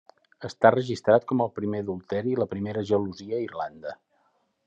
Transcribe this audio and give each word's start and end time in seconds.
Està 0.47 0.69
registrat 0.75 1.27
com 1.31 1.43
el 1.45 1.51
primer 1.59 1.83
adulteri 1.85 2.33
i 2.35 2.39
la 2.41 2.49
primera 2.55 2.85
gelosia 2.93 3.39
a 3.41 3.45
Irlanda. 3.49 3.97